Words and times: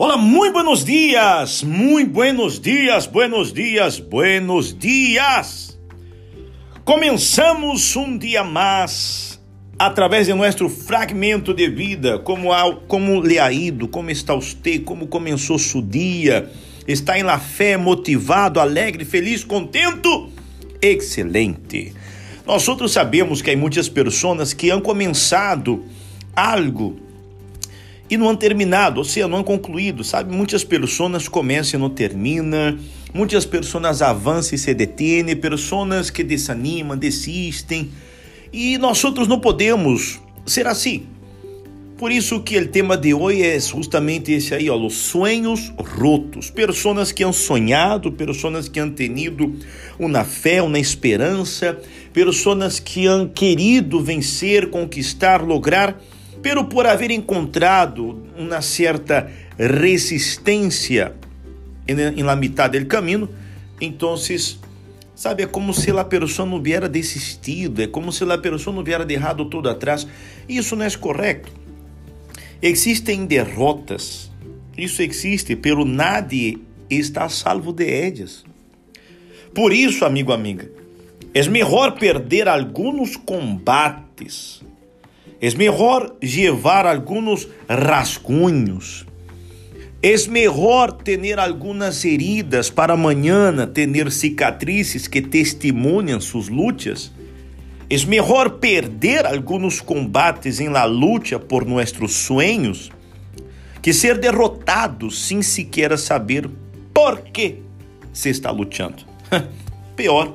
Olá, 0.00 0.16
muito 0.16 0.52
buenos 0.52 0.84
dias, 0.84 1.64
muito 1.64 2.12
buenos 2.12 2.60
dias, 2.60 3.04
buenos 3.04 3.52
dias, 3.52 3.98
buenos 3.98 4.72
dias. 4.72 5.76
Começamos 6.84 7.96
um 7.96 8.16
dia 8.16 8.44
mais 8.44 9.40
através 9.76 10.28
de 10.28 10.34
nosso 10.34 10.68
fragmento 10.68 11.52
de 11.52 11.68
vida, 11.68 12.16
como 12.20 12.50
como 12.86 13.20
lhe 13.20 13.40
ha 13.40 13.50
ido, 13.50 13.88
como 13.88 14.08
está 14.08 14.36
você, 14.36 14.78
como 14.78 15.08
começou 15.08 15.58
seu 15.58 15.82
dia, 15.82 16.48
está 16.86 17.18
em 17.18 17.24
la 17.24 17.40
fé, 17.40 17.76
motivado, 17.76 18.60
alegre, 18.60 19.04
feliz, 19.04 19.42
contento, 19.42 20.30
excelente. 20.80 21.92
Nós 22.46 22.68
outros 22.68 22.92
sabemos 22.92 23.42
que 23.42 23.50
há 23.50 23.56
muitas 23.56 23.88
pessoas 23.88 24.52
que 24.52 24.70
han 24.70 24.80
começado 24.80 25.84
algo 26.36 27.07
e 28.10 28.16
não 28.16 28.28
han 28.28 28.36
terminado, 28.36 28.98
ou 28.98 29.04
seja, 29.04 29.28
não 29.28 29.38
han 29.38 29.42
concluído, 29.42 30.02
sabe? 30.02 30.34
Muitas 30.34 30.64
pessoas 30.64 31.28
começam 31.28 31.78
e 31.78 31.82
não 31.82 31.90
terminam, 31.90 32.78
muitas 33.12 33.44
pessoas 33.44 34.00
avançam 34.02 34.54
e 34.54 34.58
se 34.58 34.72
detêm, 34.72 35.36
pessoas 35.36 36.10
que 36.10 36.24
desanimam, 36.24 36.96
desistem, 36.96 37.90
e 38.52 38.78
nós 38.78 39.02
outros 39.04 39.28
não 39.28 39.38
podemos 39.38 40.20
ser 40.46 40.66
assim. 40.66 41.06
Por 41.98 42.12
isso 42.12 42.40
que 42.40 42.56
o 42.56 42.68
tema 42.68 42.96
de 42.96 43.12
hoje 43.12 43.42
é 43.42 43.58
justamente 43.58 44.30
esse 44.30 44.54
aí, 44.54 44.70
ó, 44.70 44.76
os 44.76 44.94
sonhos 44.94 45.72
rotos. 45.76 46.48
Pessoas 46.48 47.10
que 47.10 47.24
han 47.24 47.32
sonhado, 47.32 48.12
pessoas 48.12 48.68
que 48.68 48.78
han 48.78 48.90
tenido 48.90 49.56
uma 49.98 50.24
fé, 50.24 50.62
uma 50.62 50.78
esperança, 50.78 51.76
pessoas 52.12 52.78
que 52.78 53.08
han 53.08 53.28
querido 53.28 54.00
vencer, 54.00 54.70
conquistar, 54.70 55.42
lograr, 55.44 56.00
pero 56.42 56.68
por 56.68 56.86
haver 56.86 57.10
encontrado 57.10 58.24
uma 58.36 58.62
certa 58.62 59.30
resistência 59.58 61.14
em 61.86 62.22
la 62.22 62.36
mitad 62.36 62.70
del 62.70 62.86
camino, 62.86 63.28
então, 63.80 64.16
sabe, 65.14 65.44
é 65.44 65.46
como 65.46 65.72
se 65.72 65.90
a 65.90 66.04
pessoa 66.04 66.46
não 66.46 66.56
hubiera 66.56 66.88
desistido, 66.88 67.82
é 67.82 67.86
como 67.86 68.12
se 68.12 68.24
a 68.24 68.38
pessoa 68.38 68.74
não 68.74 68.82
hubiera 68.82 69.04
deixado 69.04 69.44
tudo 69.46 69.68
atrás. 69.68 70.06
Isso 70.48 70.76
não 70.76 70.84
é 70.84 70.90
correto. 70.90 71.52
Existem 72.60 73.24
derrotas, 73.24 74.30
isso 74.76 75.02
existe, 75.02 75.54
pero 75.54 75.84
nadie 75.84 76.58
está 76.90 77.28
salvo 77.28 77.72
de 77.72 77.84
ellas. 77.84 78.44
Por 79.54 79.72
isso, 79.72 80.04
amigo, 80.04 80.32
amiga, 80.32 80.68
é 81.32 81.48
melhor 81.48 81.92
perder 81.92 82.48
alguns 82.48 83.16
combates 83.16 84.62
é 85.40 85.54
melhor 85.54 86.16
levar 86.22 86.86
alguns 86.86 87.48
rascunhos. 87.68 89.06
É 90.02 90.14
melhor 90.28 90.92
ter 90.92 91.38
algumas 91.38 92.04
heridas 92.04 92.70
para 92.70 92.94
amanhã 92.94 93.66
ter 93.66 94.10
cicatrizes 94.10 95.08
que 95.08 95.20
testemunham 95.20 96.20
suas 96.20 96.48
lutas. 96.48 97.12
É 97.90 98.06
melhor 98.06 98.50
perder 98.58 99.26
alguns 99.26 99.80
combates 99.80 100.60
em 100.60 100.68
la 100.68 100.84
luta 100.84 101.38
por 101.38 101.64
nossos 101.64 102.12
sonhos 102.12 102.90
que 103.80 103.92
ser 103.92 104.18
derrotados 104.18 105.26
sem 105.26 105.40
sequer 105.40 105.96
saber 105.96 106.48
por 106.92 107.20
que 107.20 107.62
se 108.12 108.28
está 108.28 108.50
lutando. 108.50 109.04
Pior. 109.96 110.34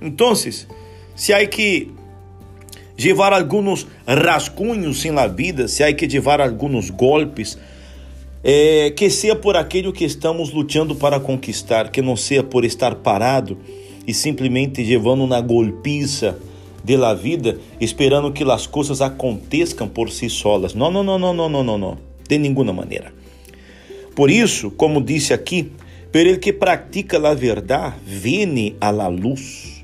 Então, 0.00 0.34
se 0.34 1.32
há 1.32 1.46
que 1.46 1.92
llevar 2.96 3.32
alguns 3.32 3.86
rascunhos 4.06 5.04
em 5.04 5.12
la 5.12 5.26
vida, 5.26 5.68
se 5.68 5.82
há 5.82 5.92
que 5.92 6.06
llevar 6.06 6.40
alguns 6.40 6.90
golpes, 6.90 7.58
é, 8.42 8.90
que 8.90 9.10
seja 9.10 9.36
por 9.36 9.56
aquilo 9.56 9.92
que 9.92 10.04
estamos 10.04 10.52
lutando 10.52 10.94
para 10.94 11.18
conquistar, 11.18 11.90
que 11.90 12.02
não 12.02 12.16
seja 12.16 12.42
por 12.42 12.64
estar 12.64 12.96
parado 12.96 13.58
e 14.06 14.12
simplesmente 14.12 14.84
levando 14.84 15.26
na 15.26 15.40
golpiza 15.40 16.38
de 16.84 16.96
la 16.96 17.14
vida, 17.14 17.58
esperando 17.80 18.32
que 18.32 18.44
as 18.44 18.66
coisas 18.66 19.00
aconteçam 19.00 19.88
por 19.88 20.10
si 20.10 20.28
solas. 20.28 20.74
Não, 20.74 20.90
não, 20.90 21.02
não, 21.02 21.18
não, 21.18 21.32
não, 21.32 21.48
não, 21.48 21.64
não, 21.64 21.78
não, 21.78 21.98
de 22.28 22.38
nenhuma 22.38 22.72
maneira. 22.72 23.12
Por 24.14 24.30
isso, 24.30 24.70
como 24.70 25.00
disse 25.00 25.32
aqui, 25.32 25.72
pero 26.12 26.30
el 26.30 26.38
que 26.38 26.52
pratica 26.52 27.16
a 27.16 27.34
verdade, 27.34 27.96
vene 28.06 28.76
a 28.80 28.92
la 28.92 29.08
luz 29.08 29.83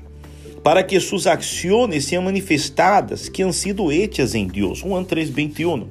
para 0.63 0.83
que 0.83 0.99
suas 0.99 1.25
ações 1.25 2.05
sejam 2.05 2.23
manifestadas 2.23 3.27
que 3.27 3.43
han 3.43 3.51
sido 3.51 3.91
hechas 3.91 4.35
em 4.35 4.47
Deus. 4.47 4.79
Juan 4.79 5.03
3:21. 5.03 5.87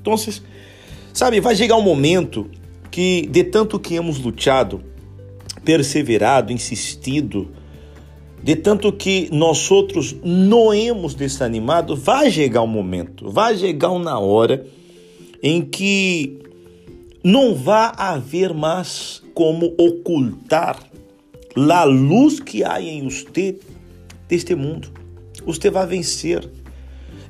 Então, 0.00 0.14
sabe, 1.12 1.40
vai 1.40 1.54
chegar 1.54 1.76
um 1.76 1.82
momento 1.82 2.50
que 2.90 3.26
de 3.26 3.44
tanto 3.44 3.78
que 3.78 3.94
hemos 3.94 4.18
lutado, 4.18 4.82
perseverado, 5.64 6.52
insistido, 6.52 7.50
de 8.42 8.54
tanto 8.54 8.92
que 8.92 9.28
nós 9.32 9.70
outros 9.70 10.14
não 10.22 10.72
hemos 10.72 11.14
desanimado, 11.14 11.96
vai 11.96 12.30
chegar 12.30 12.62
um 12.62 12.68
momento, 12.68 13.30
vai 13.30 13.56
chegar 13.56 13.90
uma 13.90 14.18
hora 14.18 14.66
em 15.42 15.62
que 15.62 16.38
não 17.22 17.54
vai 17.54 17.92
haver 17.96 18.54
mais 18.54 19.22
como 19.34 19.74
ocultar 19.76 20.78
a 21.56 21.84
luz 21.84 22.38
que 22.38 22.62
há 22.62 22.80
em 22.80 23.08
você 23.08 23.56
deste 24.28 24.54
mundo. 24.54 24.88
Você 25.44 25.70
vai 25.70 25.86
vencer. 25.86 26.48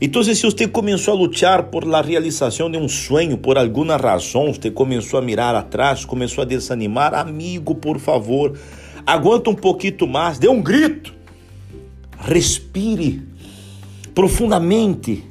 Então, 0.01 0.23
se 0.23 0.35
você 0.43 0.69
começou 0.69 1.15
a 1.15 1.17
lutar 1.17 1.65
por 1.65 1.85
la 1.85 2.03
realização 2.03 2.71
de 2.71 2.77
um 2.77 2.89
sonho, 2.89 3.39
por 3.39 3.57
alguma 3.57 3.97
razão, 3.97 4.53
você 4.53 4.71
começou 4.71 5.19
a 5.19 5.23
mirar 5.23 5.55
atrás, 5.55 6.05
começou 6.05 6.43
a 6.43 6.45
desanimar, 6.45 7.15
amigo, 7.15 7.75
por 7.75 7.99
favor, 7.99 8.59
aguenta 9.07 9.49
um 9.49 9.55
pouquinho 9.55 10.07
mais, 10.07 10.39
dê 10.39 10.49
um 10.49 10.61
grito, 10.61 11.15
respire 12.19 13.23
profundamente 14.15 15.25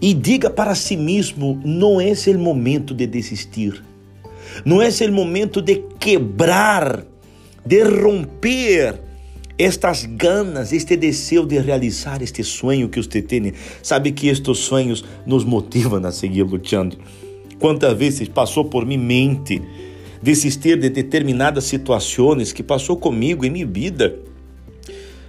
e 0.00 0.14
diga 0.14 0.48
para 0.48 0.74
si 0.74 0.96
mesmo: 0.96 1.60
não 1.62 2.00
é 2.00 2.12
o 2.12 2.38
momento 2.38 2.94
de 2.94 3.06
desistir, 3.06 3.82
não 4.64 4.80
é 4.80 4.88
o 4.88 5.12
momento 5.12 5.60
de 5.60 5.76
quebrar, 5.98 7.04
de 7.66 7.82
romper 7.82 9.09
estas 9.60 10.06
ganas, 10.06 10.72
este 10.72 10.96
desejo 10.96 11.44
de 11.44 11.60
realizar 11.60 12.22
este 12.22 12.42
sonho 12.42 12.88
que 12.88 12.98
você 12.98 13.20
tem, 13.20 13.52
sabe 13.82 14.10
que 14.10 14.28
estes 14.28 14.56
sonhos 14.56 15.04
nos 15.26 15.44
motivam 15.44 16.02
a 16.06 16.10
seguir 16.10 16.44
lutando. 16.44 16.96
Quantas 17.58 17.94
vezes 17.94 18.26
passou 18.26 18.64
por 18.64 18.86
minha 18.86 18.98
mente 18.98 19.60
desistir 20.22 20.78
de 20.78 20.88
determinadas 20.88 21.64
situações 21.64 22.54
que 22.54 22.62
passou 22.62 22.96
comigo 22.96 23.44
em 23.44 23.50
minha 23.50 23.66
vida, 23.66 24.18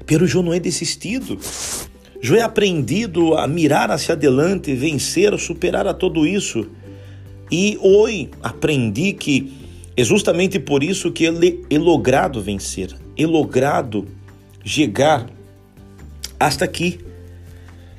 pero 0.06 0.26
eu 0.26 0.42
não 0.42 0.54
é 0.54 0.62
desistido. 0.62 1.38
Eu 2.24 2.36
he 2.36 2.42
aprendido 2.42 3.36
a 3.36 3.46
mirar 3.50 3.92
hacia 3.92 4.16
adelante, 4.16 4.74
vencer, 4.74 5.38
superar 5.38 5.86
a 5.88 5.94
tudo 5.94 6.26
isso. 6.26 6.68
E 7.52 7.78
hoje 7.82 8.30
aprendi 8.42 9.12
que 9.12 9.52
é 9.98 10.06
justamente 10.06 10.58
por 10.58 10.84
isso 10.84 11.12
que 11.12 11.26
ele 11.26 11.66
é 11.70 11.78
logrado 11.78 12.42
vencer, 12.42 12.96
é 13.18 13.26
logrado 13.26 14.08
chegar 14.64 15.30
hasta 16.40 16.66
aqui. 16.66 17.00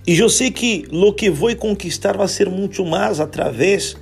E 0.06 0.19
eu 0.19 0.28
sei 0.28 0.50
que 0.50 0.84
lo 0.91 1.12
que 1.12 1.31
vou 1.31 1.55
conquistar 1.56 2.17
vai 2.17 2.28
ser 2.28 2.50
muito 2.50 2.84
mais 2.84 3.21
através 3.21 3.97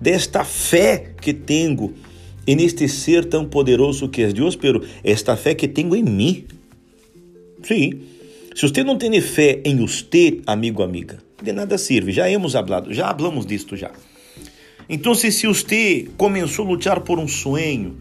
desta 0.00 0.44
fé 0.44 1.12
que 1.20 1.32
tenho 1.32 1.94
em 2.46 2.62
este 2.62 2.88
ser 2.88 3.24
tão 3.24 3.44
poderoso 3.44 4.08
que 4.08 4.22
é 4.22 4.32
Deus, 4.32 4.54
pero 4.54 4.84
esta 5.02 5.36
fé 5.36 5.54
que 5.54 5.66
tenho 5.66 5.96
em 5.96 6.02
mim. 6.02 6.44
Sim. 7.62 8.00
Se 8.54 8.62
você 8.62 8.84
não 8.84 8.96
tem 8.96 9.20
fé 9.20 9.60
em 9.64 9.76
você, 9.76 10.40
amigo, 10.46 10.82
amiga, 10.82 11.18
de 11.42 11.52
nada 11.52 11.76
serve. 11.76 12.12
Já 12.12 12.30
hemos 12.30 12.54
hablado, 12.54 12.92
já 12.94 13.08
hablamos 13.08 13.44
disto 13.44 13.76
já. 13.76 13.90
Então, 14.88 15.14
se 15.14 15.46
você 15.46 16.08
começou 16.16 16.64
a 16.64 16.68
lutar 16.68 17.00
por 17.00 17.18
um 17.18 17.26
sonho, 17.26 17.96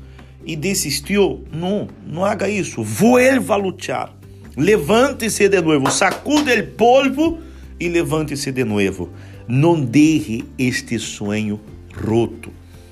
e 0.46 0.56
desistiu, 0.56 1.44
não, 1.52 1.88
não 2.06 2.24
haga 2.24 2.48
isso. 2.48 2.84
Vuelva 2.84 3.56
a 3.56 3.58
lutar. 3.58 4.16
Levante-se 4.56 5.50
de 5.50 5.62
novo, 5.62 5.92
sacude 5.92 6.52
o 6.52 6.68
polvo 6.72 7.40
e 7.80 7.90
levante-se 7.90 8.52
de 8.52 8.64
novo. 8.64 9.10
Não 9.48 9.82
deixe 9.82 10.46
este 10.58 10.98
sonho 11.00 11.60
roto. 11.94 12.52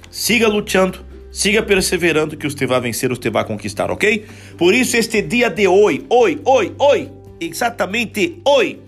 Siga 0.10 0.48
lutando, 0.48 1.00
siga 1.32 1.64
perseverando 1.64 2.36
que 2.36 2.50
você 2.50 2.66
vai 2.66 2.82
vencer, 2.82 3.10
você 3.10 3.30
vai 3.30 3.46
conquistar, 3.46 3.90
ok? 3.92 4.26
Por 4.58 4.74
isso, 4.74 4.98
este 4.98 5.22
dia 5.22 5.50
de 5.50 5.68
hoje, 5.68 6.06
hoje, 6.10 6.40
hoje, 6.44 6.74
hoje, 6.78 7.12
exatamente 7.40 8.42
hoje, 8.46 8.80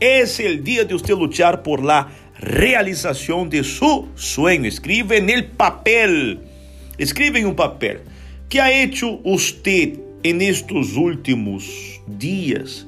é 0.00 0.22
o 0.22 0.62
dia 0.62 0.84
de 0.84 0.94
você 0.94 1.14
lutar 1.14 1.58
por 1.58 1.82
la 1.82 2.10
realização 2.34 3.46
de 3.46 3.62
seu 3.62 4.08
sonho. 4.14 4.66
Escreve 4.66 5.20
no 5.20 5.42
papel 5.56 6.38
Escribe 6.98 7.38
em 7.38 7.46
um 7.46 7.54
papel. 7.54 8.00
que 8.52 8.60
ha 8.60 8.70
hecho 8.70 9.18
usted 9.24 9.98
en 10.22 10.42
estos 10.42 10.94
últimos 10.94 12.02
dias 12.06 12.86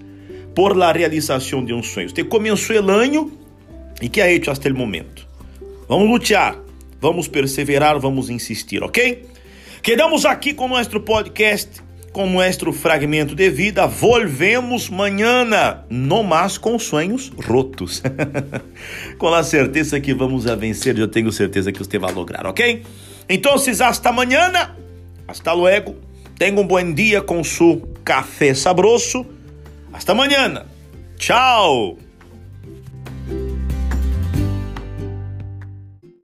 por 0.54 0.76
la 0.76 0.92
realização 0.92 1.64
de 1.64 1.72
um 1.72 1.82
sonho? 1.82 2.10
Você 2.10 2.22
começou 2.22 2.76
el 2.76 2.90
año 2.90 3.32
e 4.02 4.10
que 4.10 4.20
ha 4.20 4.30
hecho 4.30 4.50
hasta 4.50 4.68
el 4.68 4.74
momento? 4.74 5.26
Vamos 5.88 6.06
lutar, 6.06 6.58
vamos 7.00 7.28
perseverar, 7.28 7.98
vamos 7.98 8.28
insistir, 8.28 8.82
ok? 8.82 9.22
Quedamos 9.82 10.26
aqui 10.26 10.52
com 10.52 10.68
nosso 10.68 11.00
podcast, 11.00 11.80
com 12.12 12.26
nosso 12.26 12.70
fragmento 12.70 13.34
de 13.34 13.48
vida. 13.48 13.86
Volvemos 13.86 14.90
amanhã, 14.92 15.46
no 15.88 16.22
mais 16.22 16.58
com 16.58 16.78
sonhos 16.78 17.32
rotos. 17.42 18.02
com 19.16 19.28
a 19.28 19.42
certeza 19.42 19.98
que 19.98 20.12
vamos 20.12 20.46
a 20.46 20.54
vencer, 20.54 20.98
eu 20.98 21.08
tenho 21.08 21.32
certeza 21.32 21.72
que 21.72 21.78
você 21.78 21.98
vai 21.98 22.12
lograr, 22.12 22.46
ok? 22.46 22.82
Então, 23.28 23.54
hasta 23.54 24.08
amanhã, 24.08 24.52
hasta 25.26 25.52
luego. 25.52 25.96
Tenha 26.38 26.60
um 26.60 26.66
bom 26.66 26.92
dia 26.92 27.22
com 27.22 27.42
seu 27.44 27.80
café 28.04 28.54
sabroso. 28.54 29.26
Hasta 29.92 30.12
amanhã. 30.12 30.66
Tchau. 31.16 32.03